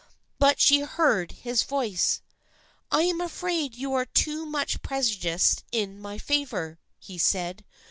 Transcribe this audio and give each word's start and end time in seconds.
But 0.39 0.59
she 0.59 0.79
heard 0.79 1.31
his 1.31 1.61
voice." 1.61 2.23
I 2.91 3.03
am 3.03 3.21
afraid 3.21 3.75
you 3.75 3.93
are 3.93 4.07
too 4.07 4.47
much 4.47 4.81
prejudiced 4.81 5.63
in 5.71 5.99
my 6.01 6.17
favor," 6.17 6.79
he 6.97 7.19
said. 7.19 7.63